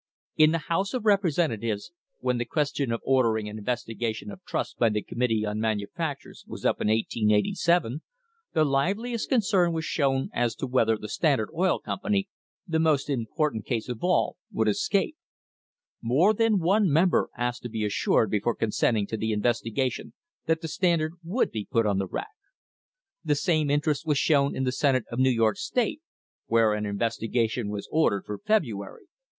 [0.35, 1.91] In the House of Representatives,
[2.21, 4.45] when the question of THE HISTORY OF THE STANDARD OIL COMPANY ordering an investigation of
[4.45, 8.01] trusts by the Committee on Manu factures was up in 1887,
[8.53, 12.27] the liveliest concern was shown as to whether the Standard Oil Company,
[12.67, 15.17] "the most important case" of all, would escape.
[16.01, 20.13] More than one member asked to be assured before consenting to the investigation
[20.47, 22.33] that the Standard would be put on the rack.
[23.23, 26.01] The same interest was shown in the Senate of New York State,
[26.47, 29.07] where an investiga tion was ordered for February, 1888.